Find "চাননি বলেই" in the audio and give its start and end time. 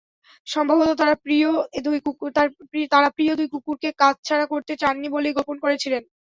4.81-5.35